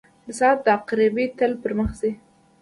•د 0.25 0.27
ساعت 0.39 0.61
عقربې 0.75 1.25
تل 1.37 1.51
پر 1.61 1.71
مخ 1.79 1.89
ځي. 1.99 2.11